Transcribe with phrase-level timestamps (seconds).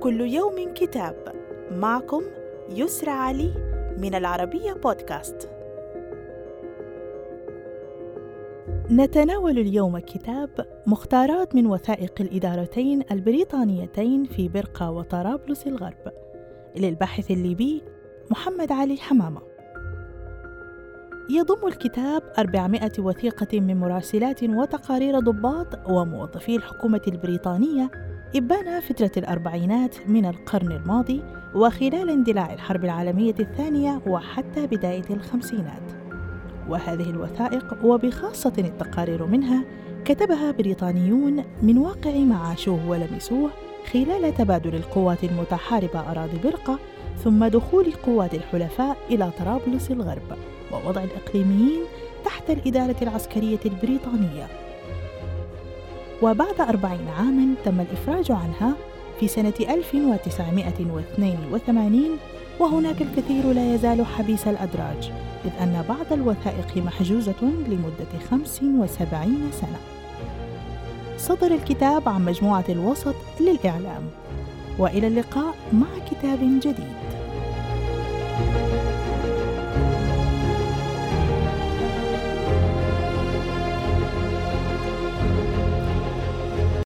[0.00, 1.32] كل يوم كتاب
[1.70, 2.22] معكم
[2.70, 3.52] يسرى علي
[3.98, 5.48] من العربية بودكاست.
[8.90, 10.50] نتناول اليوم كتاب
[10.86, 16.12] مختارات من وثائق الإدارتين البريطانيتين في برقة وطرابلس الغرب
[16.76, 17.82] للباحث الليبي
[18.30, 19.40] محمد علي حمامة.
[21.30, 30.26] يضم الكتاب 400 وثيقة من مراسلات وتقارير ضباط وموظفي الحكومة البريطانية إبان فترة الأربعينات من
[30.26, 31.22] القرن الماضي
[31.54, 35.82] وخلال اندلاع الحرب العالمية الثانية وحتى بداية الخمسينات.
[36.68, 39.64] وهذه الوثائق وبخاصة التقارير منها
[40.04, 43.50] كتبها بريطانيون من واقع ما عاشوه ولمسوه
[43.92, 46.78] خلال تبادل القوات المتحاربة أراضي برقة
[47.24, 50.36] ثم دخول قوات الحلفاء إلى طرابلس الغرب
[50.72, 51.80] ووضع الإقليميين
[52.24, 54.67] تحت الإدارة العسكرية البريطانية.
[56.22, 58.72] وبعد أربعين عاما تم الإفراج عنها
[59.20, 62.18] في سنة 1982
[62.60, 65.12] وهناك الكثير لا يزال حبيس الأدراج
[65.44, 69.78] إذ أن بعض الوثائق محجوزة لمدة 75 سنة.
[71.18, 74.02] صدر الكتاب عن مجموعة الوسط للإعلام
[74.78, 76.98] وإلى اللقاء مع كتاب جديد.